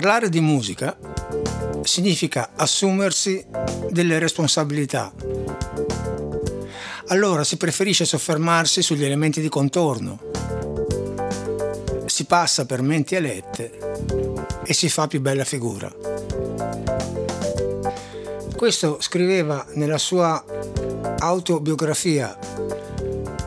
[0.00, 0.96] Parlare di musica
[1.82, 3.44] significa assumersi
[3.90, 5.12] delle responsabilità.
[7.08, 10.18] Allora si preferisce soffermarsi sugli elementi di contorno.
[12.06, 13.78] Si passa per menti elette
[14.64, 15.92] e si fa più bella figura.
[18.56, 20.42] Questo scriveva nella sua
[21.18, 22.38] autobiografia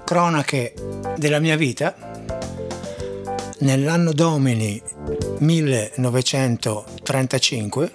[0.05, 0.75] Cronache
[1.17, 1.95] della mia vita
[3.61, 4.92] nell'anno domini
[5.43, 7.91] 1935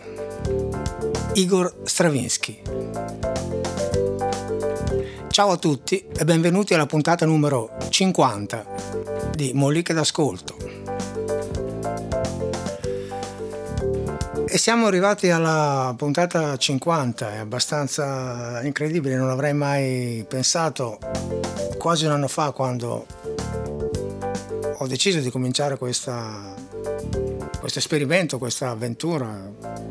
[1.34, 2.60] Igor Stravinsky.
[5.28, 8.66] Ciao a tutti e benvenuti alla puntata numero 50
[9.34, 10.56] di Moliche d'Ascolto.
[14.46, 20.98] E siamo arrivati alla puntata 50, è abbastanza incredibile, non avrei mai pensato
[21.78, 23.06] quasi un anno fa quando
[24.80, 26.54] ho deciso di cominciare questa,
[27.58, 29.86] questo esperimento, questa avventura.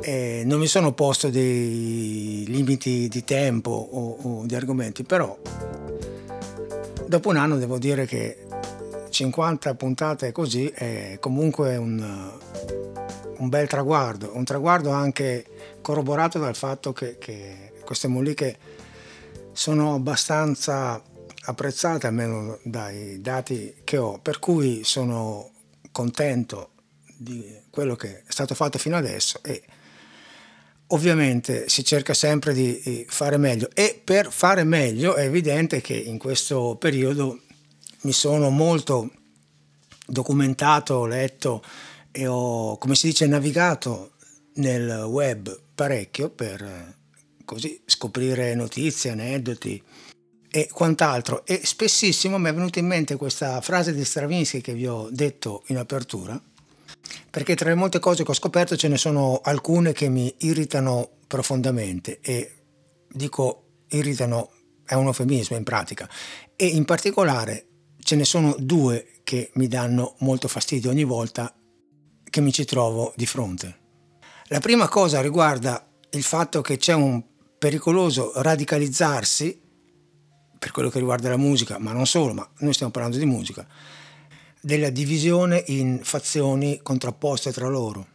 [0.00, 5.38] E non mi sono posto dei limiti di tempo o, o di argomenti, però
[7.06, 8.46] dopo un anno devo dire che
[9.10, 12.32] 50 puntate così è comunque un,
[13.36, 15.44] un bel traguardo, un traguardo anche
[15.82, 18.56] corroborato dal fatto che, che queste molliche
[19.52, 21.00] sono abbastanza
[21.44, 25.51] apprezzate, almeno dai dati che ho, per cui sono
[25.92, 26.70] contento
[27.16, 29.62] di quello che è stato fatto fino adesso e
[30.88, 33.70] ovviamente si cerca sempre di fare meglio.
[33.74, 37.40] E per fare meglio è evidente che in questo periodo
[38.02, 39.10] mi sono molto
[40.06, 41.62] documentato, letto
[42.10, 44.12] e ho, come si dice, navigato
[44.54, 46.96] nel web parecchio per
[47.44, 49.82] così scoprire notizie, aneddoti
[50.54, 51.46] e quant'altro.
[51.46, 55.62] E spessissimo mi è venuta in mente questa frase di Stravinsky che vi ho detto
[55.68, 56.40] in apertura,
[57.30, 61.08] perché tra le molte cose che ho scoperto ce ne sono alcune che mi irritano
[61.26, 62.52] profondamente e
[63.08, 64.50] dico irritano
[64.84, 66.06] è un eufemismo in pratica
[66.54, 67.66] e in particolare
[67.98, 71.54] ce ne sono due che mi danno molto fastidio ogni volta
[72.28, 73.78] che mi ci trovo di fronte.
[74.48, 77.22] La prima cosa riguarda il fatto che c'è un
[77.58, 79.60] pericoloso radicalizzarsi
[80.62, 83.66] per quello che riguarda la musica, ma non solo, ma noi stiamo parlando di musica,
[84.60, 88.06] della divisione in fazioni contrapposte tra loro.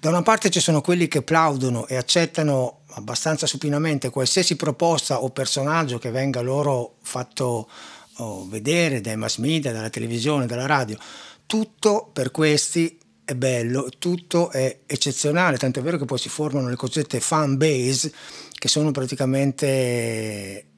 [0.00, 5.28] Da una parte ci sono quelli che plaudono e accettano abbastanza supinamente qualsiasi proposta o
[5.28, 7.68] personaggio che venga loro fatto
[8.16, 10.96] oh, vedere dai mass media, dalla televisione, dalla radio.
[11.44, 16.70] Tutto per questi è bello, tutto è eccezionale, tanto è vero che poi si formano
[16.70, 18.10] le cosiddette fan base,
[18.54, 20.68] che sono praticamente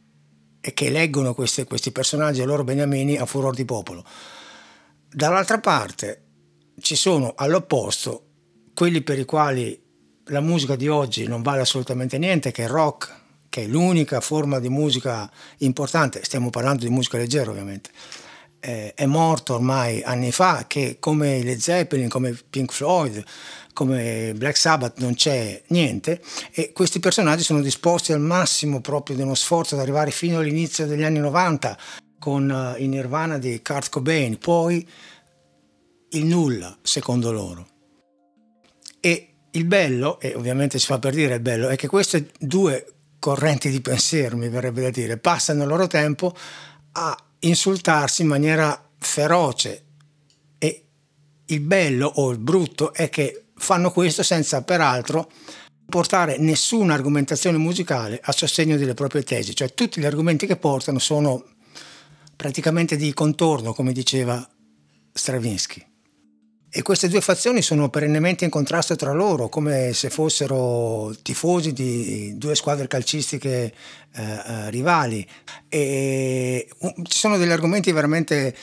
[0.75, 4.05] che eleggono questi, questi personaggi e loro beniamini a furor di popolo.
[5.09, 6.23] Dall'altra parte
[6.81, 8.25] ci sono all'opposto
[8.75, 9.83] quelli per i quali
[10.27, 13.15] la musica di oggi non vale assolutamente niente, che è il rock,
[13.49, 17.91] che è l'unica forma di musica importante, stiamo parlando di musica leggera ovviamente,
[18.61, 23.25] eh, è morto ormai anni fa, che come le Zeppelin, come Pink Floyd,
[23.77, 29.23] come Black Sabbath non c'è niente e questi personaggi sono disposti al massimo proprio di
[29.23, 31.77] uno sforzo ad arrivare fino all'inizio degli anni 90
[32.19, 34.89] con uh, i Nirvana di Kurt Cobain, poi
[36.13, 37.67] il nulla secondo loro.
[38.99, 42.95] E il bello, e ovviamente si fa per dire il bello, è che queste due
[43.19, 46.35] correnti di pensiero, mi verrebbe da dire, passano il loro tempo
[46.93, 49.85] a insultarsi in maniera feroce
[50.57, 50.85] e
[51.45, 55.31] il bello o il brutto è che fanno questo senza peraltro
[55.89, 60.99] portare nessuna argomentazione musicale a sostegno delle proprie tesi, cioè tutti gli argomenti che portano
[60.99, 61.45] sono
[62.35, 64.47] praticamente di contorno, come diceva
[65.13, 65.85] Stravinsky.
[66.69, 72.37] E queste due fazioni sono perennemente in contrasto tra loro, come se fossero tifosi di
[72.37, 73.73] due squadre calcistiche
[74.13, 75.27] eh, eh rivali.
[75.71, 76.69] E
[77.05, 78.55] ci sono degli argomenti veramente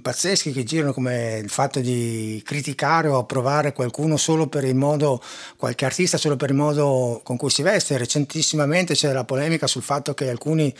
[0.00, 5.22] pazzeschi che girano come il fatto di criticare o approvare qualcuno solo per il modo,
[5.56, 7.98] qualche artista solo per il modo con cui si veste.
[7.98, 10.72] Recentissimamente c'è la polemica sul fatto che alcuni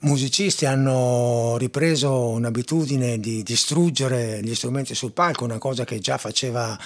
[0.00, 6.78] musicisti hanno ripreso un'abitudine di distruggere gli strumenti sul palco, una cosa che già faceva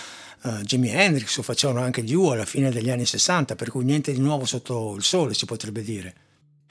[0.43, 3.85] uh, Jimi Hendrix o facevano anche gli U alla fine degli anni 60, per cui
[3.85, 6.15] niente di nuovo sotto il sole si potrebbe dire.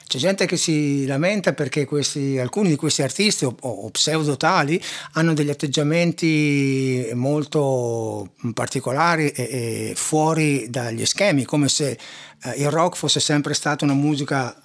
[0.08, 4.80] C'è gente che si lamenta perché questi, alcuni di questi artisti o, o pseudo tali
[5.14, 11.98] hanno degli atteggiamenti molto particolari e, e fuori dagli schemi, come se
[12.44, 14.56] eh, il rock fosse sempre stata una musica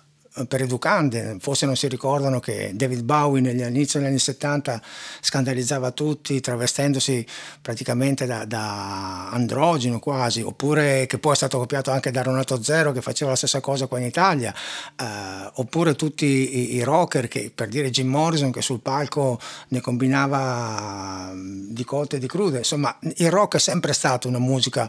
[0.47, 4.81] per educande, forse non si ricordano che David Bowie negli inizi degli anni 70
[5.21, 7.27] scandalizzava tutti travestendosi
[7.61, 12.93] praticamente da, da, androgeno quasi, oppure che poi è stato copiato anche da Renato Zero
[12.93, 14.55] che faceva la stessa cosa qua in Italia,
[14.97, 19.81] eh, oppure tutti i, i, rocker che per dire Jim Morrison che sul palco ne
[19.81, 24.89] combinava di cotte e di crude, insomma il rock è sempre stato una musica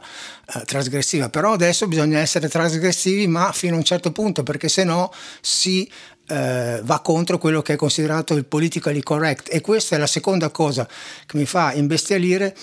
[0.54, 4.84] eh, trasgressiva, però adesso bisogna essere trasgressivi ma fino a un certo punto perché se
[4.84, 5.12] no
[5.42, 5.90] si
[6.28, 9.50] eh, va contro quello che è considerato il politically correct.
[9.52, 10.88] E questa è la seconda cosa
[11.26, 12.56] che mi fa imbestialire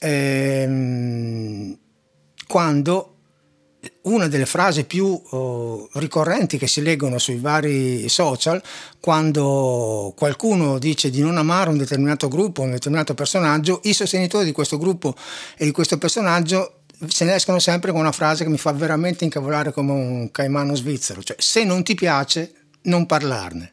[0.00, 1.78] ehm,
[2.48, 3.12] quando
[4.02, 8.62] una delle frasi più uh, ricorrenti che si leggono sui vari social
[9.00, 14.52] quando qualcuno dice di non amare un determinato gruppo, un determinato personaggio, i sostenitori di
[14.52, 15.16] questo gruppo
[15.56, 19.24] e di questo personaggio se ne escono sempre con una frase che mi fa veramente
[19.24, 22.52] incavolare come un caimano svizzero, cioè se non ti piace
[22.82, 23.72] non parlarne.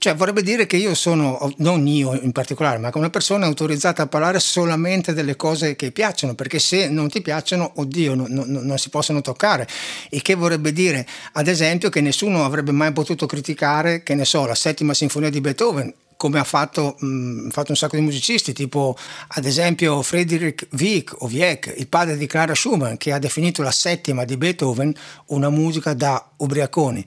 [0.00, 4.04] Cioè vorrebbe dire che io sono, non io in particolare, ma come una persona autorizzata
[4.04, 8.50] a parlare solamente delle cose che piacciono, perché se non ti piacciono, oddio, non, non,
[8.50, 9.68] non si possono toccare.
[10.08, 14.46] Il che vorrebbe dire, ad esempio, che nessuno avrebbe mai potuto criticare, che ne so,
[14.46, 18.94] la settima sinfonia di Beethoven, come ha fatto, mh, fatto, un sacco di musicisti, tipo
[19.28, 23.70] ad esempio Friedrich Wieck o Wieck, il padre di Clara Schumann, che ha definito la
[23.70, 24.94] settima di Beethoven
[25.28, 27.02] una musica da ubriaconi.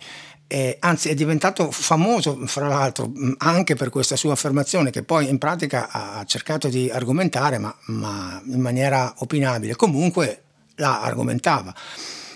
[0.48, 5.38] Eh, anzi è diventato famoso fra l'altro anche per questa sua affermazione che poi in
[5.38, 10.44] pratica ha cercato di argomentare ma, ma in maniera opinabile comunque
[10.75, 11.74] la argomentava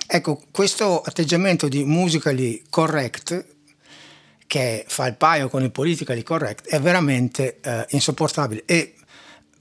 [0.07, 3.56] ecco questo atteggiamento di musically correct
[4.47, 8.63] che fa il paio con il politically correct è veramente eh, insopportabile.
[8.65, 8.93] E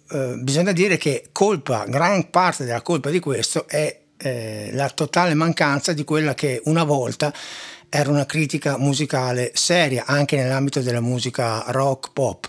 [0.08, 5.34] eh, bisogna dire che colpa, gran parte della colpa di questo è eh, la totale
[5.34, 7.34] mancanza di quella che una volta
[7.88, 12.48] era una critica musicale seria anche nell'ambito della musica rock pop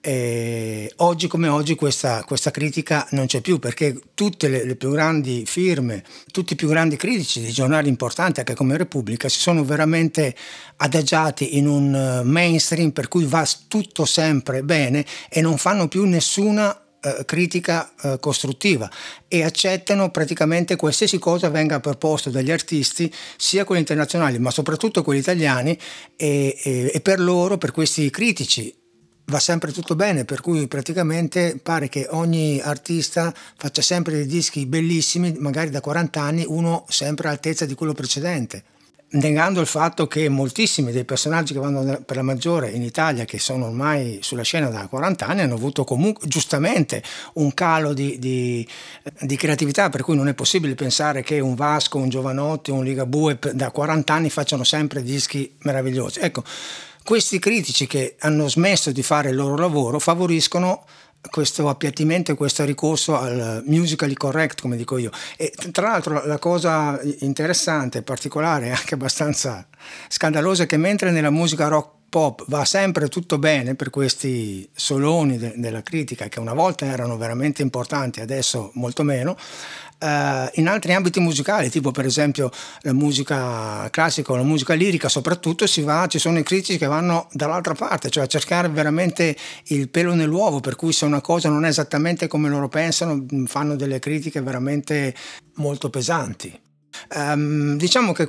[0.00, 4.90] e oggi come oggi questa, questa, critica non c'è più perché tutte le, le, più
[4.90, 9.64] grandi firme, tutti i più grandi critici di giornali importanti anche come Repubblica si sono
[9.64, 10.36] veramente
[10.76, 16.04] adagiati in un eh, mainstream per cui va tutto sempre bene e non fanno più
[16.04, 18.88] nessuna eh, critica eh, costruttiva
[19.26, 25.20] e accettano praticamente qualsiasi cosa venga proposto dagli artisti, sia quelli internazionali ma soprattutto quelli
[25.20, 25.76] italiani
[26.16, 28.77] e, e, e per loro, per questi critici
[29.28, 34.66] va sempre tutto bene, per cui praticamente pare che ogni artista faccia sempre dei dischi
[34.66, 38.64] bellissimi, magari da 40 anni, uno sempre all'altezza di quello precedente.
[39.10, 43.38] Negando il fatto che moltissimi dei personaggi che vanno per la maggiore in Italia, che
[43.38, 47.02] sono ormai sulla scena da 40 anni, hanno avuto comunque giustamente
[47.34, 48.66] un calo di, di,
[49.20, 53.38] di creatività, per cui non è possibile pensare che un Vasco, un Giovanotti, un Ligabue
[53.52, 56.20] da 40 anni facciano sempre dischi meravigliosi.
[56.20, 56.44] Ecco,
[57.08, 60.84] questi critici che hanno smesso di fare il loro lavoro favoriscono
[61.30, 65.10] questo appiattimento e questo ricorso al musically correct, come dico io.
[65.38, 69.66] E tra l'altro la cosa interessante, particolare e anche abbastanza
[70.08, 75.36] scandalosa è che mentre nella musica rock pop va sempre tutto bene per questi soloni
[75.36, 79.36] de- della critica che una volta erano veramente importanti, adesso molto meno,
[80.00, 85.08] Uh, in altri ambiti musicali, tipo per esempio la musica classica o la musica lirica,
[85.08, 89.88] soprattutto va, ci sono i critici che vanno dall'altra parte, cioè a cercare veramente il
[89.88, 93.98] pelo nell'uovo, per cui se una cosa non è esattamente come loro pensano, fanno delle
[93.98, 95.12] critiche veramente
[95.54, 96.56] molto pesanti.
[97.14, 98.26] Um, diciamo che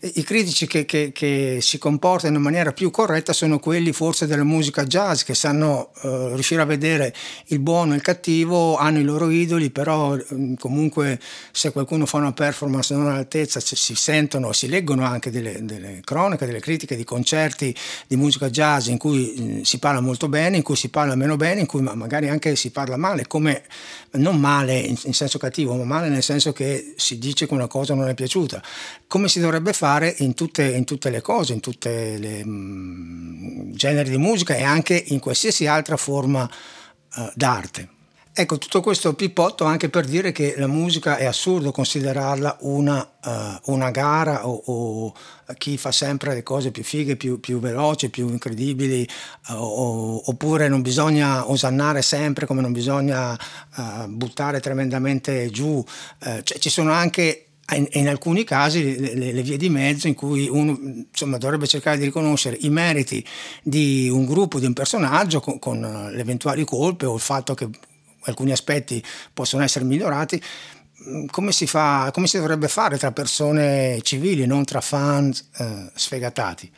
[0.00, 4.44] i critici che, che, che, si comportano in maniera più corretta sono quelli forse della
[4.44, 7.14] musica jazz che sanno uh, riuscire a vedere
[7.46, 11.18] il buono e il cattivo, hanno i loro idoli, però um, comunque
[11.50, 16.46] se qualcuno fa una performance non all'altezza si sentono, si leggono anche delle, delle cronache,
[16.46, 17.74] delle critiche di concerti
[18.06, 21.36] di musica jazz in cui uh, si parla molto bene, in cui si parla meno
[21.36, 23.62] bene, in cui magari anche si parla male, come
[24.12, 27.66] non male in, in senso cattivo, ma male nel senso che si dice che una
[27.66, 28.62] cosa non è piaciuta,
[29.06, 34.10] come si dovrebbe fare in tutte, in tutte le cose, in tutti i mm, generi
[34.10, 36.48] di musica e anche in qualsiasi altra forma
[37.16, 37.94] uh, d'arte.
[38.38, 43.72] Ecco, tutto questo pippotto anche per dire che la musica è assurdo considerarla una, uh,
[43.72, 45.14] una gara o, o,
[45.56, 49.08] chi fa sempre le cose più fighe, più, più veloci, più incredibili,
[49.48, 55.82] uh, o, oppure non bisogna osannare sempre come non bisogna uh, buttare tremendamente giù.
[56.18, 60.78] Cioè, ci sono anche in, alcuni casi le, le, vie di mezzo in cui uno
[61.10, 63.24] insomma, dovrebbe cercare di riconoscere i meriti
[63.62, 65.80] di un gruppo, di un personaggio con, con
[66.12, 67.68] le eventuali colpe o il fatto che
[68.22, 70.40] alcuni aspetti possono essere migliorati
[71.08, 75.90] mm, come si, fa, come si dovrebbe fare tra persone civili, non tra fan eh,
[75.92, 76.70] sfegatati.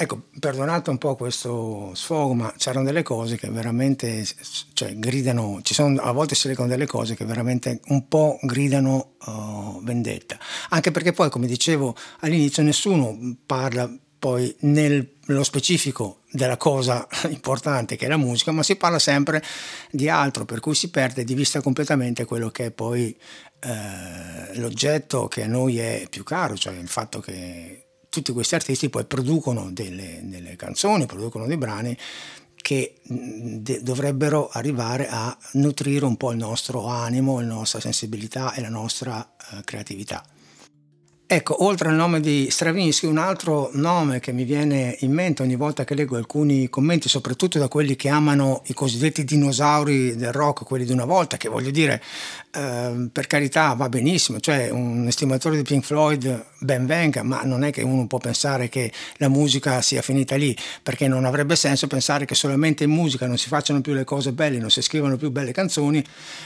[0.00, 4.24] Ecco, perdonate un po' questo sfogo, ma c'erano delle cose che veramente
[4.72, 9.82] cioè, gridano, sono, a volte si leggono delle cose che veramente un po' gridano uh,
[9.82, 10.38] vendetta.
[10.68, 18.06] Anche perché poi, come dicevo all'inizio, nessuno parla poi nello specifico della cosa importante che
[18.06, 19.42] è la musica, ma si parla sempre
[19.90, 23.18] di altro, per cui si perde di vista completamente quello che è poi
[23.58, 28.88] eh, l'oggetto che a noi è più caro, cioè il fatto che tutti questi artisti
[28.88, 31.96] poi producono delle, delle canzoni, producono dei brani
[32.54, 38.60] che de- dovrebbero arrivare a nutrire un po' il nostro animo, la nostra sensibilità e
[38.60, 40.24] la nostra eh, creatività.
[41.30, 45.56] Ecco, oltre al nome di Stravinsky, un altro nome che mi viene in mente ogni
[45.56, 50.64] volta che leggo alcuni commenti, soprattutto da quelli che amano i cosiddetti dinosauri del rock,
[50.64, 52.02] quelli di una volta, che voglio dire,
[52.54, 57.62] eh, per carità va benissimo, cioè un estimatore di Pink Floyd ben venga, ma non
[57.62, 61.88] è che uno può pensare che la musica sia finita lì, perché non avrebbe senso
[61.88, 65.18] pensare che solamente in musica non si facciano più le cose belle, non si scrivano
[65.18, 66.02] più belle canzoni,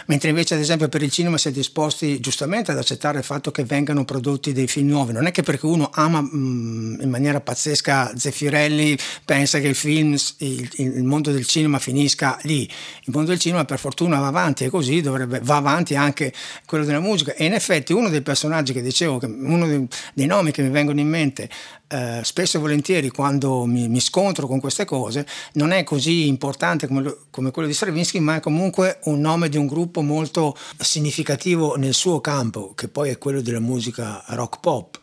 [0.06, 3.52] mentre invece ad esempio per il cinema si è disposti giustamente ad accettare il fatto
[3.52, 5.12] che vengano prodotti dei film nuovi.
[5.12, 9.74] Non è che perché uno ama mh, mm, in maniera pazzesca Zeffirelli pensa che il
[9.74, 12.62] film, il, il, mondo del cinema finisca lì.
[12.62, 16.32] Il mondo del cinema per fortuna va avanti e così dovrebbe, va avanti anche
[16.66, 17.34] quello della musica.
[17.34, 21.00] E in effetti uno dei personaggi che dicevo, uno dei, dei nomi che mi vengono
[21.00, 21.48] in mente
[21.92, 26.86] eh, spesso e volentieri quando mi, mi, scontro con queste cose non è così importante
[26.86, 31.76] come, come, quello di Stravinsky, ma è comunque un nome di un gruppo molto significativo
[31.76, 34.98] nel suo campo, che poi è quello della musica rock pop,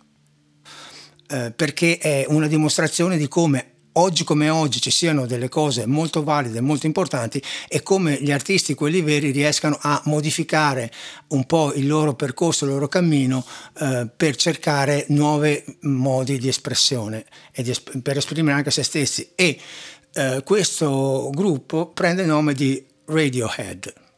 [1.28, 6.24] eh, perché è una dimostrazione di come oggi come oggi ci siano delle cose molto
[6.24, 10.92] valide, molto importanti e come gli artisti, quelli veri, riescano a modificare
[11.30, 13.46] un po' il loro percorso, il loro cammino
[13.80, 19.32] eh, per cercare nuovi modi di espressione e di, per esprimere anche se stessi.
[19.36, 19.60] E
[20.14, 24.09] eh, questo gruppo prende il nome di Radiohead.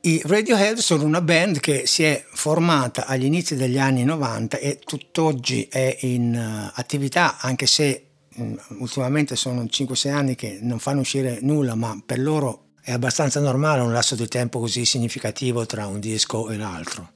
[0.00, 4.78] I Radiohead sono una band che si è formata agli inizi degli anni 90 e
[4.78, 11.00] tutt'oggi è in uh, attività, anche se um, ultimamente sono 5-6 anni che non fanno
[11.00, 15.88] uscire nulla, ma per loro è abbastanza normale un lasso di tempo così significativo tra
[15.88, 17.10] un disco e l'altro.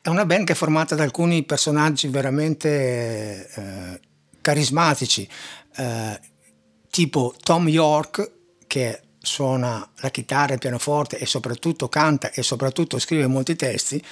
[0.00, 4.00] È una band che è formata da alcuni personaggi veramente eh,
[4.40, 5.28] carismatici,
[5.76, 6.20] eh,
[6.88, 8.32] tipo Tom York,
[8.66, 14.02] che suona la chitarra, il pianoforte e soprattutto canta e soprattutto scrive molti testi,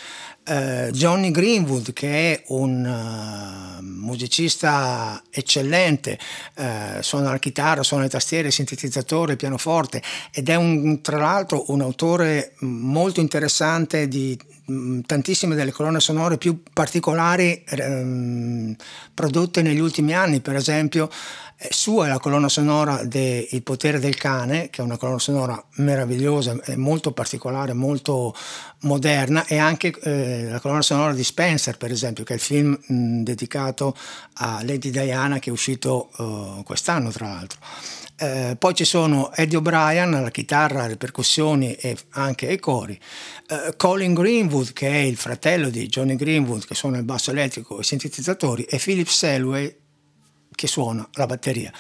[0.47, 6.19] eh, Johnny Greenwood che è un uh, musicista eccellente,
[6.55, 11.81] eh, suona la chitarra, suona le tastiere, sintetizzatore, pianoforte ed è un, tra l'altro un
[11.81, 18.77] autore molto interessante di mh, tantissime delle colonne sonore più particolari ehm,
[19.15, 21.09] prodotte negli ultimi anni, per esempio
[21.57, 25.19] eh, sua è la colonna sonora de Il potere del cane, che è una colonna
[25.19, 28.35] sonora meravigliosa, molto particolare, molto
[28.81, 32.79] moderna, e anche eh, la colonna sonora di Spencer, per esempio, che è il film
[32.87, 33.97] mh, dedicato
[34.35, 37.59] a Lady Diana che è uscito uh, quest'anno, tra l'altro.
[38.17, 42.99] Eh, poi ci sono Eddie O'Brien alla chitarra, alle percussioni e anche ai cori,
[43.49, 47.79] eh, Colin Greenwood che è il fratello di Johnny Greenwood che suona il basso elettrico
[47.79, 49.77] e i sintetizzatori e Philip Selway
[50.55, 51.73] che suona la batteria.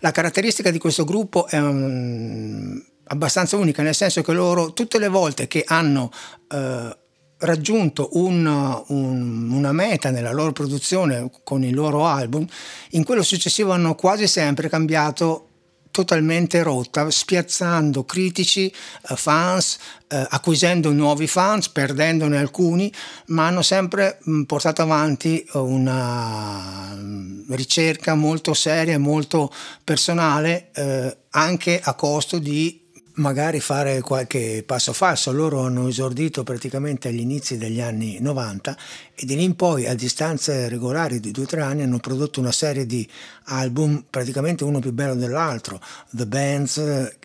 [0.00, 5.08] La caratteristica di questo gruppo è um, abbastanza unica, nel senso che loro tutte le
[5.08, 6.10] volte che hanno
[6.48, 6.96] uh,
[7.38, 12.46] raggiunto un, un, una meta nella loro produzione con il loro album,
[12.90, 15.48] in quello successivo hanno quasi sempre cambiato
[15.96, 19.78] totalmente rotta, spiazzando critici, eh, fans,
[20.08, 22.92] eh, acquisendo nuovi fans, perdendone alcuni,
[23.28, 29.50] ma hanno sempre mh, portato avanti una mh, ricerca molto seria e molto
[29.84, 32.85] personale, eh, anche a costo di
[33.16, 35.32] magari fare qualche passo falso.
[35.32, 38.76] Loro hanno esordito praticamente agli inizi degli anni 90
[39.14, 42.40] e di lì in poi, a distanze regolari di due o tre anni, hanno prodotto
[42.40, 43.08] una serie di
[43.44, 45.80] album, praticamente uno più bello dell'altro.
[46.10, 47.16] The Bands, eh,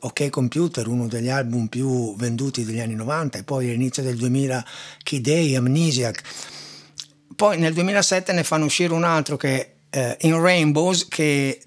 [0.00, 4.64] OK Computer, uno degli album più venduti degli anni 90, e poi all'inizio del 2000
[5.02, 6.22] Key Day, Amnesiac.
[7.36, 11.62] Poi nel 2007 ne fanno uscire un altro che eh, in Rainbows che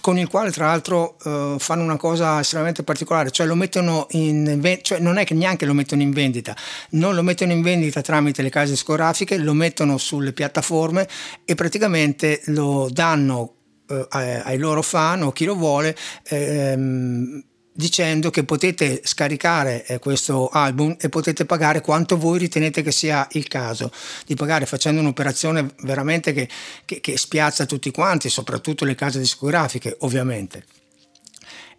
[0.00, 4.78] con il quale tra l'altro eh, fanno una cosa estremamente particolare, cioè lo mettono in
[4.82, 6.54] cioè non è che neanche lo mettono in vendita,
[6.90, 11.08] non lo mettono in vendita tramite le case discografiche, lo mettono sulle piattaforme
[11.44, 13.54] e praticamente lo danno
[13.88, 15.96] eh, ai, ai, loro fan o chi lo vuole
[16.28, 17.42] ehm,
[17.76, 23.26] dicendo che potete scaricare eh, questo album e potete pagare quanto voi ritenete che sia
[23.32, 23.90] il caso
[24.26, 26.48] di pagare facendo un'operazione veramente che,
[26.84, 30.64] che, che spiazza tutti quanti, soprattutto le case discografiche ovviamente.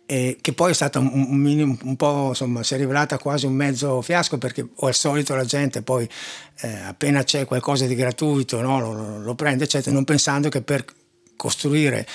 [0.05, 3.53] E che poi è stata un, un, un, po' insomma si è rivelata quasi un
[3.53, 6.07] mezzo fiasco perché al solito la gente poi
[6.59, 10.85] eh, appena c'è qualcosa di gratuito no, lo, lo, prende eccetera non pensando che per
[11.35, 12.05] costruire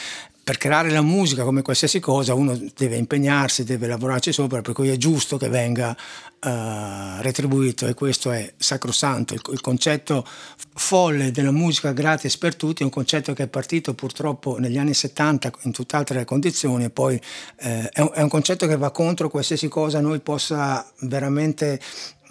[0.42, 4.88] per creare la musica come qualsiasi cosa uno deve impegnarsi, deve lavorarci sopra, per cui
[4.88, 9.34] è giusto che venga uh, retribuito e questo è sacrosanto.
[9.34, 10.26] Il, il, concetto
[10.74, 14.94] folle della musica gratis per tutti è un concetto che è partito purtroppo negli anni
[14.94, 17.20] 70 in tutt'altre condizioni e poi
[17.58, 21.78] eh, è, un, è un concetto che va contro qualsiasi cosa noi possa veramente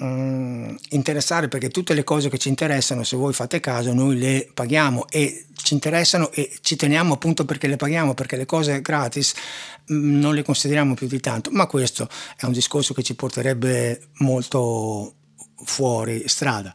[0.01, 4.49] Mm, interessare perché tutte le cose che ci interessano, se voi fate caso, noi le
[4.53, 9.33] paghiamo e ci interessano e ci teniamo appunto perché le paghiamo, perché le cose gratis
[9.91, 14.09] mm, non le consideriamo più di tanto, ma questo è un discorso che ci porterebbe
[14.17, 15.13] molto
[15.63, 16.73] fuori strada.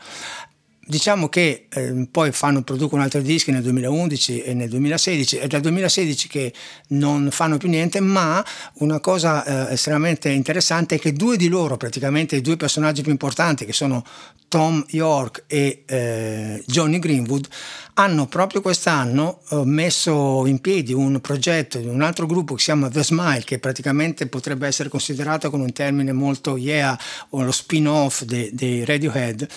[0.87, 5.62] Diciamo che eh, poi fanno, producono altri dischi nel 2011 e nel 2016, è dal
[5.62, 6.53] 2016 che
[6.88, 11.76] non fanno più niente, ma una cosa eh, estremamente interessante è che due di loro,
[11.76, 14.05] praticamente i due personaggi più importanti, che sono
[14.49, 17.49] Tom York e eh, Johnny Greenwood,
[17.95, 22.67] hanno proprio quest'anno eh, messo in piedi un progetto di un altro gruppo che si
[22.67, 26.99] chiama The Smile, che praticamente potrebbe essere considerato con un termine molto yeah
[27.31, 29.49] o lo spin-off dei de Radiohead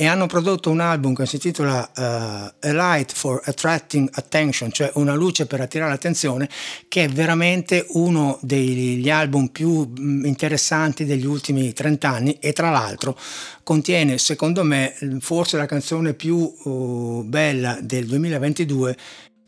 [0.00, 4.92] e hanno prodotto un album che si intitola uh, A Light for Attracting Attention, cioè
[4.94, 6.48] una luce per attirare l'attenzione,
[6.86, 12.70] che è veramente uno degli album più mm, interessanti degli ultimi 30 anni e tra
[12.70, 13.18] l'altro
[13.64, 18.96] contiene secondo me forse la canzone più uh, bella del 2022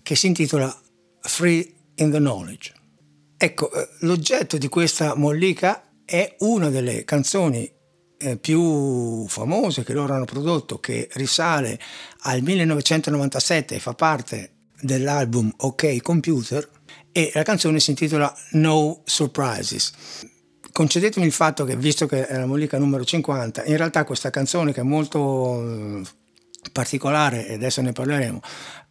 [0.02, 0.76] che si intitola
[1.20, 2.72] Free in the Knowledge.
[3.36, 7.78] Ecco, eh, l'oggetto di questa mollica è una delle canzoni
[8.20, 11.80] eh, più famose che loro hanno prodotto, che risale
[12.22, 16.68] al 1997 e fa parte dell'album OK Computer,
[17.12, 19.92] e la canzone si intitola No Surprises.
[20.72, 24.72] Concedetemi il fatto che, visto che è la mollica numero 50, in realtà questa canzone
[24.72, 26.02] che è molto eh,
[26.72, 28.40] particolare, e adesso ne parleremo,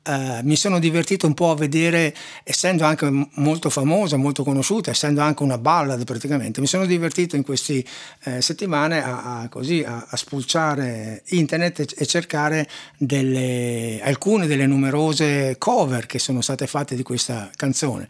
[0.02, 5.22] Uh, mi sono divertito un po' a vedere, essendo anche molto famosa, molto conosciuta, essendo
[5.22, 7.84] anche una ballad praticamente, mi sono divertito in queste
[8.24, 14.66] eh, settimane a, a, così, a, a, spulciare internet e, e cercare delle, alcune delle
[14.66, 18.08] numerose cover che sono state fatte di questa canzone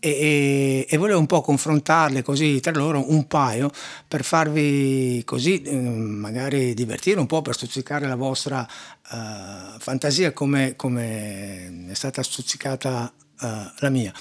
[0.00, 3.70] e, e, volevo un po' confrontarle così tra loro un paio
[4.06, 10.76] per farvi così eh, magari divertire un po' per stuzzicare la vostra uh, fantasia come,
[10.76, 13.46] come, è stata stuzzicata uh,
[13.78, 14.12] la mia.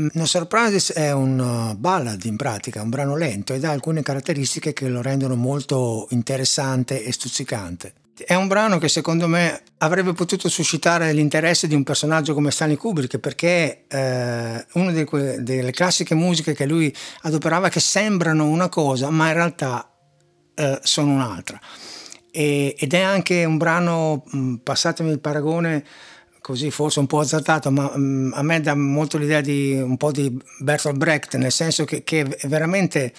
[0.00, 4.72] Mm, no Surprises è un ballad in pratica, un brano lento ed ha alcune caratteristiche
[4.72, 7.94] che lo rendono molto interessante e stuzzicante.
[8.24, 12.76] È un brano che secondo me avrebbe potuto suscitare l'interesse di un personaggio come Stanley
[12.76, 19.10] Kubrick perché eh, una delle, delle classiche musiche che lui adoperava che sembrano una cosa
[19.10, 19.90] ma in realtà
[20.54, 21.58] eh, sono un'altra.
[22.30, 24.24] E, ed è anche un brano,
[24.62, 25.84] passatemi il paragone,
[26.40, 30.12] così forse un po' azzardato, ma mh, a me dà molto l'idea di un po'
[30.12, 33.12] di Bertolt Brecht, nel senso che, che veramente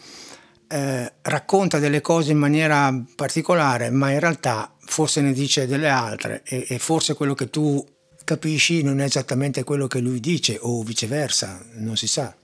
[0.71, 6.43] eh, racconta delle cose in maniera particolare, ma in realtà forse ne dice delle altre
[6.45, 7.85] e, e forse quello che tu
[8.23, 12.35] capisci non è esattamente quello che lui dice o viceversa, non si sa.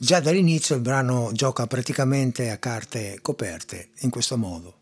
[0.00, 4.77] Già dall'inizio il brano gioca praticamente a carte coperte in questo modo.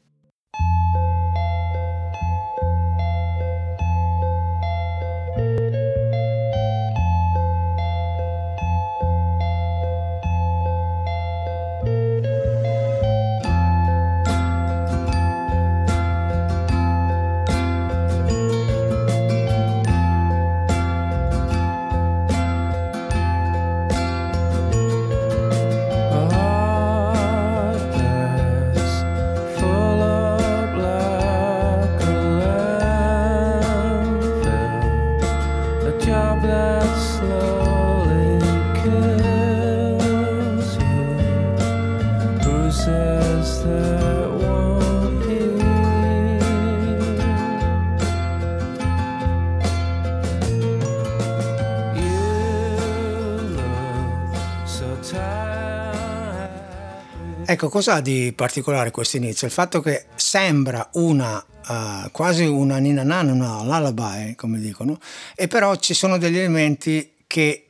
[57.48, 59.46] Ecco, cosa ha di particolare questo inizio?
[59.46, 61.36] Il fatto che sembra una
[61.68, 64.98] uh, quasi una nina nana, una lullaby, come dicono,
[65.36, 67.68] e però ci sono degli elementi che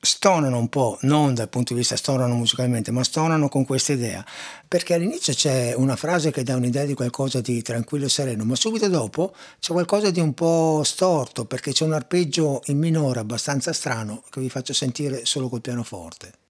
[0.00, 4.24] stonano un po', non dal punto di vista stonano musicalmente, ma stonano con questa idea,
[4.68, 8.54] perché all'inizio c'è una frase che dà un'idea di qualcosa di tranquillo e sereno, ma
[8.54, 13.72] subito dopo c'è qualcosa di un po' storto, perché c'è un arpeggio in minore abbastanza
[13.72, 16.41] strano che vi faccio sentire solo col pianoforte.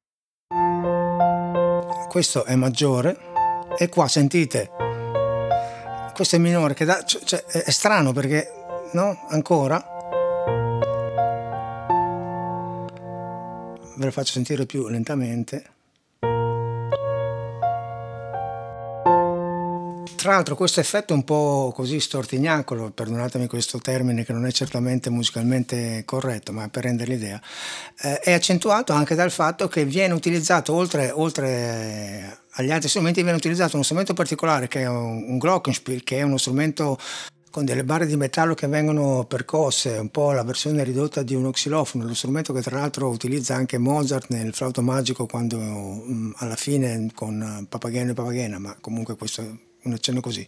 [2.08, 3.16] Questo è maggiore
[3.78, 4.70] e qua sentite,
[6.14, 8.52] questo è minore che dà, cioè, è strano perché,
[8.92, 9.26] no?
[9.28, 9.92] Ancora
[13.96, 15.71] ve lo faccio sentire più lentamente.
[20.22, 25.10] Tra l'altro questo effetto un po' così stortignacolo, perdonatemi questo termine che non è certamente
[25.10, 27.42] musicalmente corretto, ma per rendere l'idea,
[28.02, 33.36] eh, è accentuato anche dal fatto che viene utilizzato oltre, oltre agli altri strumenti, viene
[33.36, 36.96] utilizzato uno strumento particolare che è un, un glockenspiel, che è uno strumento
[37.50, 41.50] con delle barre di metallo che vengono percosse, un po' la versione ridotta di uno
[41.50, 46.54] xilofono, lo strumento che tra l'altro utilizza anche Mozart nel flauto magico quando mm, alla
[46.54, 50.46] fine con Papageno e Papagena, ma comunque questo è un accenno così.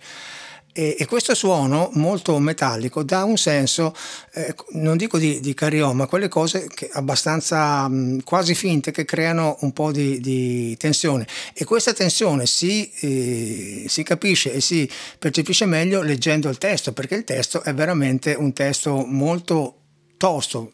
[0.77, 3.95] E, e, questo suono molto metallico dà un senso,
[4.33, 9.73] eh, non dico di, di carillon, quelle cose abbastanza mh, quasi finte che creano un
[9.73, 11.29] po' di, di tensione.
[11.55, 17.15] E questa tensione si, eh, si, capisce e si percepisce meglio leggendo il testo, perché
[17.15, 19.77] il testo è veramente un testo molto
[20.17, 20.73] tosto,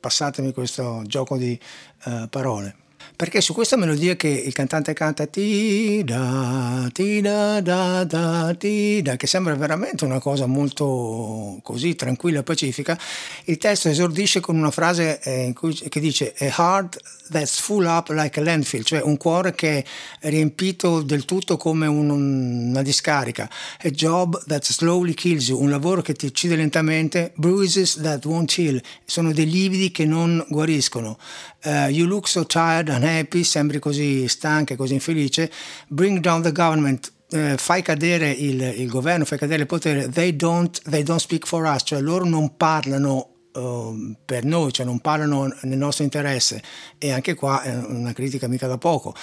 [0.00, 1.58] passatemi questo gioco di
[2.06, 2.76] eh, parole
[3.16, 9.02] perché su questa melodia che il cantante canta ti da ti da da da ti
[9.02, 12.98] da che sembra veramente una cosa molto così tranquilla e pacifica
[13.44, 16.98] il testo esordisce con una frase eh, cui, che dice a heart
[17.30, 19.84] that's full up like a landfill cioè un cuore che
[20.18, 23.48] è riempito del tutto come un, una discarica.
[23.82, 28.56] A job that slowly kills you un lavoro che ti uccide lentamente bruises that won't
[28.58, 31.18] heal sono dei lividi che non guariscono.
[31.64, 35.50] Uh, you look so tired and happy, sembri così stanca e così infelice,
[35.88, 40.34] bring down the government, uh, fai cadere il, il, governo, fai cadere il potere, they
[40.34, 44.98] don't, they don't speak for us, cioè loro non parlano Uh, per noi, cioè non
[44.98, 46.60] parlano nel nostro interesse
[46.98, 49.14] e anche qua è una critica mica da poco.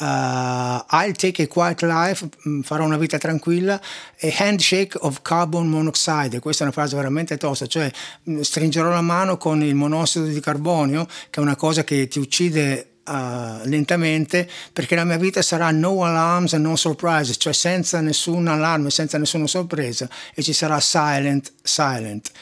[0.00, 5.68] Uh, I'll take a quiet life, mm, farò una vita tranquilla, a handshake of carbon
[5.68, 7.88] monoxide, questa è una frase veramente tosta, cioè
[8.28, 12.18] mm, stringerò la mano con il monossido di carbonio, che è una cosa che ti
[12.18, 18.00] uccide Uh, lentamente perché la mia vita sarà no alarms and no surprises, cioè senza
[18.00, 22.32] nessun allarme, senza nessuna sorpresa e ci sarà silent, silent.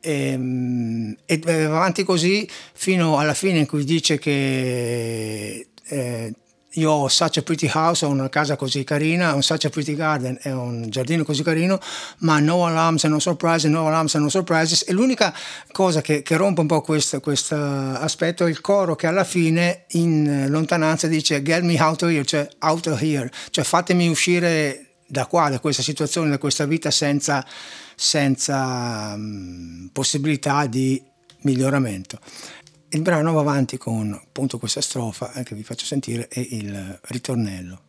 [0.00, 6.32] Ehm, e, e va avanti così fino alla fine in cui dice che eh,
[6.74, 9.94] io ho such a pretty house, ho una casa così carina, un such a pretty
[9.94, 11.78] garden, è un giardino così carino,
[12.18, 14.84] ma no alarms and no surprises, no alarms and no surprises.
[14.86, 15.34] E l'unica
[15.70, 19.84] cosa che, che rompe un po' questo, questo, aspetto è il coro che alla fine
[19.90, 24.86] in lontananza dice get me out of here, cioè out of here, cioè fatemi uscire
[25.06, 27.44] da qua, da questa situazione, da questa vita senza,
[27.94, 31.02] senza um, possibilità di
[31.42, 32.18] miglioramento.
[32.94, 37.00] Il brano va avanti con appunto questa strofa eh, che vi faccio sentire e il
[37.04, 37.80] ritornello.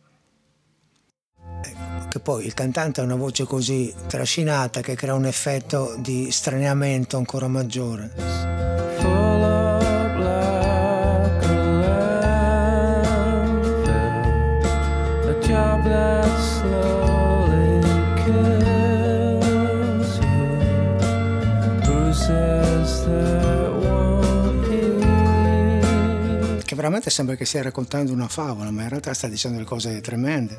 [1.62, 6.30] Ecco, che poi il cantante ha una voce così trascinata che crea un effetto di
[6.30, 8.54] straniamento ancora maggiore.
[26.84, 30.58] Veramente sembra che stia raccontando una favola, ma in realtà sta dicendo delle cose tremende.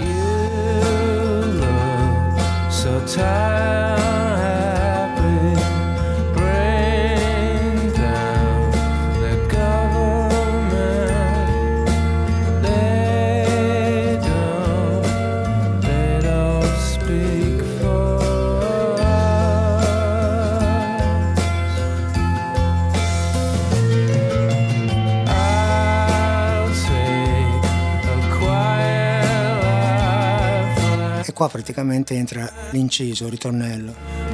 [0.00, 4.15] You look so tired.
[31.36, 34.25] Qua praticamente entra l'inciso, il ritornello.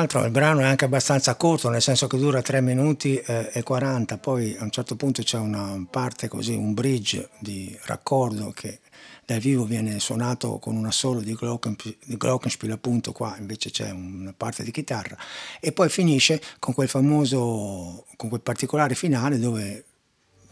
[0.00, 3.62] L'altro il brano è anche abbastanza corto, nel senso che dura 3 minuti eh, e
[3.62, 8.80] 40, poi a un certo punto c'è una parte così, un bridge di raccordo che
[9.26, 13.36] dal vivo viene suonato con un assolo di, di Glockenspiel, appunto qua.
[13.38, 15.16] Invece c'è una parte di chitarra.
[15.60, 19.84] E poi finisce con quel famoso, con quel particolare finale dove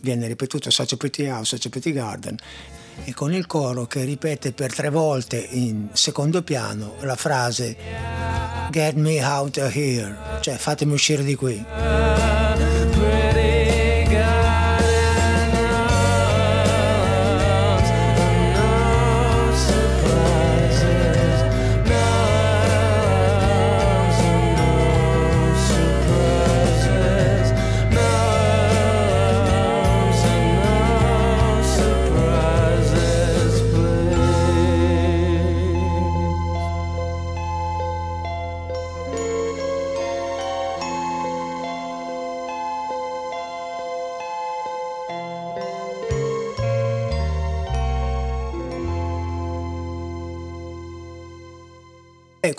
[0.01, 2.37] viene ripetuto Such a Pretty House, Such a Pretty Garden
[3.05, 7.77] e con il coro che ripete per tre volte in secondo piano la frase
[8.71, 11.65] Get me out of here, cioè fatemi uscire di qui.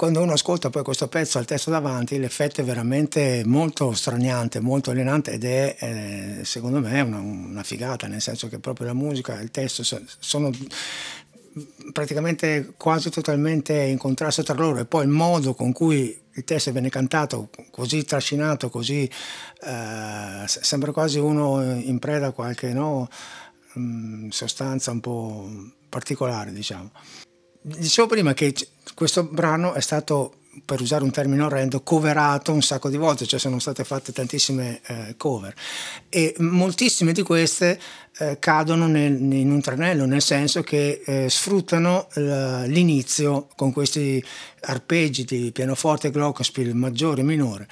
[0.10, 4.90] Quando uno ascolta poi questo pezzo al testo davanti, l'effetto è veramente molto straniante, molto
[4.90, 9.40] allenante ed è, eh, secondo me, una, una, figata, nel senso che proprio la musica
[9.40, 9.84] e il testo
[10.18, 10.50] sono
[11.94, 16.72] praticamente quasi totalmente in contrasto tra loro e poi il modo con cui il testo
[16.72, 19.08] viene cantato così trascinato, così
[19.64, 23.08] eh, sembra quasi uno in preda a qualche no,
[23.78, 25.48] mm, sostanza un po'
[25.88, 26.90] particolare, diciamo.
[27.62, 28.56] Dicevo prima che
[29.00, 30.34] questo brano è stato,
[30.66, 34.82] per usare un termine orrendo, coverato un sacco di volte, cioè sono state fatte tantissime
[34.86, 35.54] eh, cover.
[36.10, 37.80] E moltissime di queste
[38.18, 44.22] eh, cadono nel, in un tranello, nel senso che eh, sfruttano l'inizio con questi
[44.64, 47.68] arpeggi di pianoforte glockenspiel maggiore e minore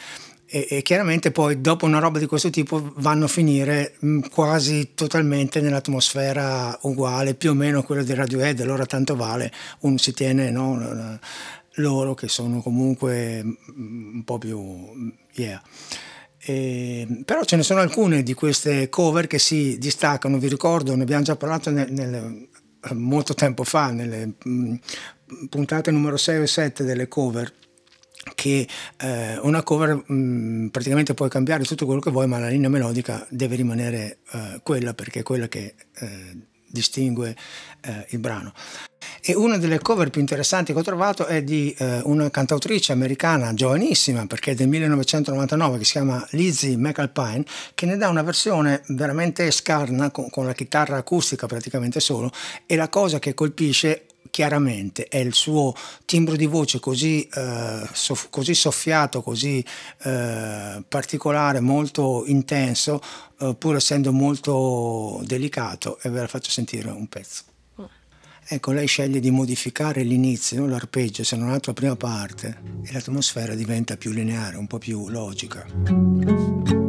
[0.49, 4.19] e, e, chiaramente poi dopo una roba di questo tipo vanno a finire mh, mm,
[4.31, 10.13] quasi totalmente nell'atmosfera uguale, più o meno quella di Radiohead, allora tanto vale, uno si
[10.13, 11.19] tiene no,
[11.73, 15.61] loro che sono comunque mm, un po' più mm, yeah.
[16.39, 21.01] E, però ce ne sono alcune di queste cover che si distaccano, vi ricordo, ne
[21.01, 22.47] abbiamo già parlato nel, nel,
[22.93, 24.75] molto tempo fa, nelle mh,
[25.49, 27.51] puntate numero 6 e 7 delle cover
[28.35, 32.49] che eh, una cover mh, mm, praticamente puoi cambiare tutto quello che vuoi, ma la
[32.49, 36.37] linea melodica deve rimanere eh, quella perché è quella che eh,
[36.69, 37.35] distingue
[37.81, 38.53] eh, il brano.
[39.21, 43.53] E una delle cover più interessanti che ho trovato è di eh, una cantautrice americana
[43.53, 48.83] giovanissima, perché è del 1999, che si chiama Lizzie McAlpine, che ne dà una versione
[48.87, 52.31] veramente scarna, con, con la chitarra acustica praticamente solo,
[52.65, 55.73] e la cosa che colpisce chiaramente è il suo
[56.05, 59.63] timbro di voce così, eh, soff- così soffiato, così
[60.03, 63.01] eh, particolare, molto intenso,
[63.39, 67.43] eh, pur essendo molto delicato, e ve la faccio sentire un pezzo.
[68.49, 73.53] Ecco, lei sceglie di modificare l'inizio, l'arpeggio, se non altro la prima parte, e l'atmosfera
[73.55, 76.86] diventa più lineare, un po' più logica.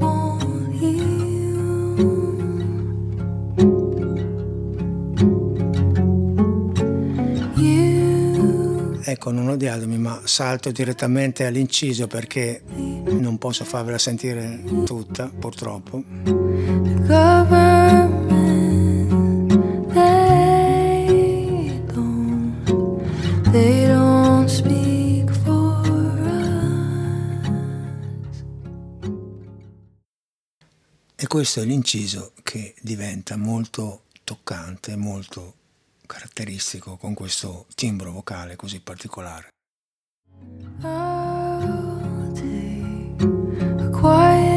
[0.00, 0.42] Won't
[7.54, 9.00] heal.
[9.04, 12.62] Ecco, non odiatemi, ma salto direttamente all'inciso perché
[13.32, 16.04] non posso farvela sentire tutta, purtroppo.
[31.16, 35.54] E questo è l'inciso che diventa molto toccante, molto
[36.04, 39.48] caratteristico con questo timbro vocale così particolare.
[44.02, 44.51] Ecco,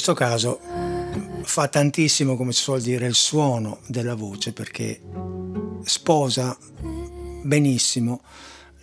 [0.00, 0.58] questo caso
[1.42, 4.98] fa tantissimo, come si suol dire, il suono della voce perché
[5.84, 6.56] sposa
[7.42, 8.22] benissimo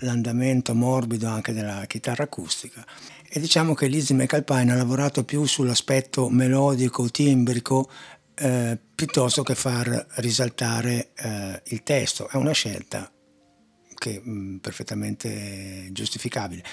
[0.02, 2.86] l'andamento morbido anche della chitarra acustica
[3.28, 7.90] e diciamo che Lizzie McAlpine ha lavorato più sull'aspetto melodico, timbrico
[8.36, 12.30] eh, piuttosto che far risaltare eh, il testo.
[12.30, 13.12] È una scelta
[13.98, 16.64] che è mm, perfettamente giustificabile.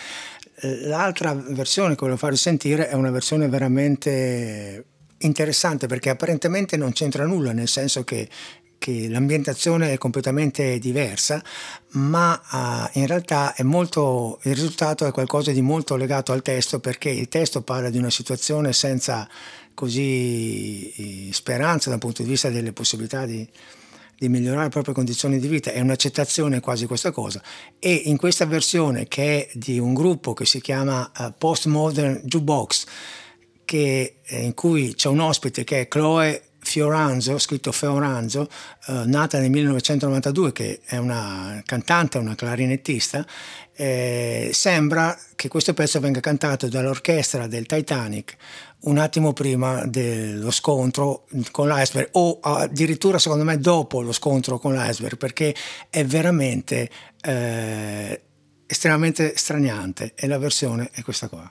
[0.60, 4.84] L'altra versione che volevo farvi sentire è una versione veramente
[5.18, 8.28] interessante perché apparentemente non c'entra nulla, nel senso che,
[8.78, 11.42] che l'ambientazione è completamente diversa,
[11.92, 12.40] ma
[12.92, 17.28] uh, in realtà molto, il risultato è qualcosa di molto legato al testo perché il
[17.28, 19.28] testo parla di una situazione senza
[19.74, 23.46] così speranza dal punto di vista delle possibilità di,
[24.18, 27.42] di migliorare le proprie condizioni di vita, è un'accettazione quasi questa cosa.
[27.78, 32.86] E in questa versione che è di un gruppo che si chiama uh, Postmodern Jukebox,
[33.64, 38.48] che, eh, in cui c'è un ospite che è Chloe Fioranzo, scritto Fioranzo,
[38.88, 43.24] eh, nata nel 1992, che è una cantante, una clarinettista,
[43.76, 48.36] eh, sembra che questo pezzo venga cantato dall'orchestra del Titanic
[48.84, 54.74] un attimo prima dello scontro con l'iceberg o addirittura secondo me dopo lo scontro con
[54.74, 55.54] l'iceberg perché
[55.88, 56.90] è veramente
[57.22, 58.22] eh,
[58.66, 61.50] estremamente straniante e la versione è questa qua.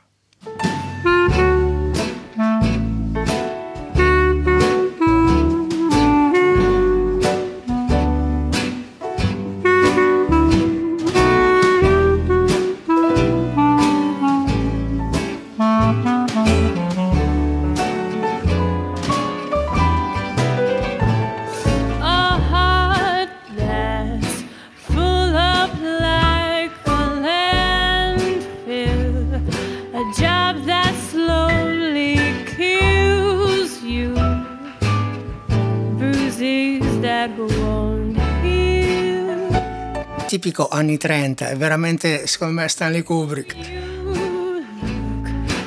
[40.44, 43.56] Tipico anni 30, è veramente secondo me Stanley Kubrick.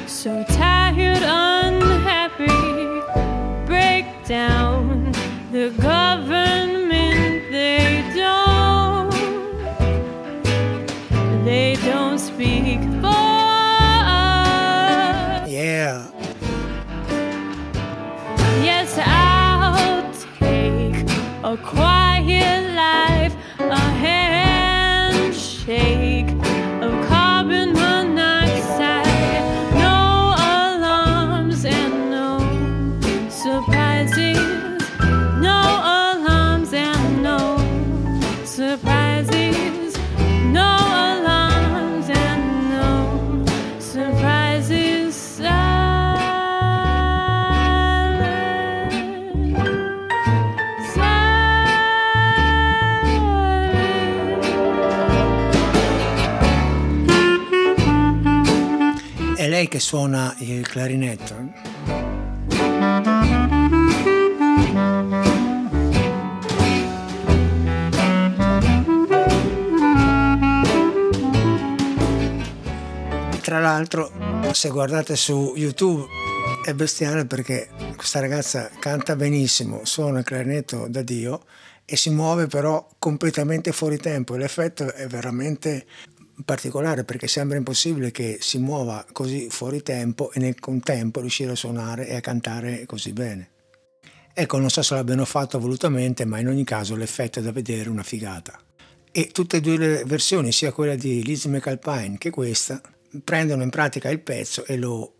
[0.05, 2.45] So tired, unhappy,
[3.65, 5.11] break down
[5.51, 9.11] the government they don't
[11.43, 13.15] they don't speak for
[15.47, 16.05] Yeah.
[18.63, 21.09] Yes, I'll take
[21.43, 21.57] a
[59.87, 61.35] suona il clarinetto.
[73.41, 74.11] Tra l'altro,
[74.51, 76.05] se guardate su YouTube
[76.65, 81.45] è bestiale perché questa ragazza canta benissimo, suona il clarinetto da Dio
[81.85, 84.35] e si muove però completamente fuori tempo.
[84.35, 85.87] L'effetto è veramente
[86.45, 91.57] particolare perché sembra impossibile che si muova così fuori tempo e nel contempo riuscire a
[91.57, 93.51] suonare e a cantare così bene.
[94.35, 97.89] Ecco, non so se l'abbiano fatto volutamente, ma in ogni caso l'effetto è da vedere
[97.89, 98.61] una figata.
[99.11, 102.81] E tutte e due le versioni, sia quella di Lizzie McAlpine che questa,
[103.25, 105.15] prendono in pratica il pezzo e lo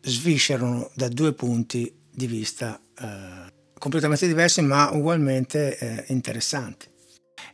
[0.00, 6.88] sviscerano da due punti di vista eh, completamente diversi ma ugualmente eh, interessanti.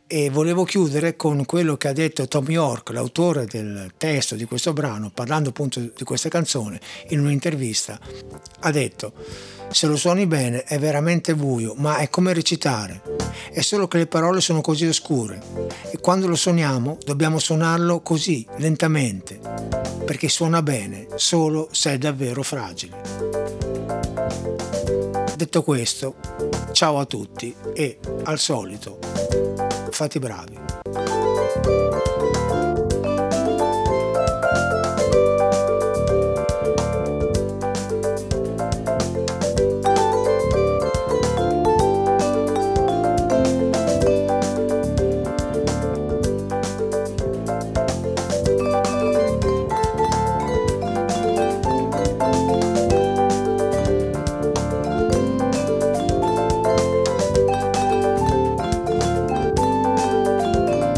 [0.06, 4.74] E volevo chiudere con quello che ha detto Tom York, l'autore del testo di questo
[4.74, 6.78] brano, parlando appunto di questa canzone,
[7.08, 7.98] in un'intervista.
[8.60, 9.14] Ha detto,
[9.70, 13.00] se lo suoni bene è veramente buio, ma è come recitare.
[13.50, 15.40] È solo che le parole sono così oscure
[15.90, 19.40] e quando lo suoniamo dobbiamo suonarlo così, lentamente,
[20.04, 23.00] perché suona bene solo se è davvero fragile.
[25.36, 26.16] Detto questo,
[26.72, 29.51] ciao a tutti e al solito
[29.92, 32.01] fate bravi.